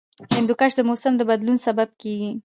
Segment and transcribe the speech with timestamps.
[0.35, 2.31] هندوکش د موسم د بدلون سبب کېږي.